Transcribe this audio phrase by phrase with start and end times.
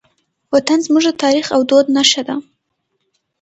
[0.53, 2.35] وطن زموږ د تاریخ او دود نښه ده.